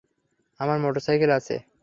আমার 0.59 0.77
মোটরসাইকেল 0.79 1.31
আছে। 1.31 1.55